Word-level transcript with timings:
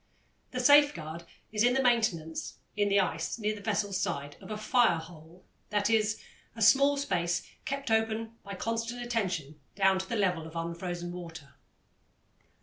The 0.49 0.59
safeguard 0.59 1.25
is 1.51 1.61
the 1.61 1.79
maintenance, 1.79 2.57
in 2.75 2.89
the 2.89 2.99
ice 2.99 3.37
near 3.37 3.53
the 3.53 3.61
vessel's 3.61 3.99
side, 3.99 4.35
of 4.41 4.49
a 4.49 4.57
"fire 4.57 4.97
hole," 4.97 5.45
that 5.69 5.91
is, 5.91 6.19
a 6.55 6.61
small 6.63 6.97
space 6.97 7.47
kept 7.65 7.91
open 7.91 8.31
by 8.43 8.55
constant 8.55 9.03
attention 9.03 9.59
down 9.75 9.99
to 9.99 10.09
the 10.09 10.15
level 10.15 10.47
of 10.47 10.55
unfrozen 10.55 11.11
water. 11.11 11.53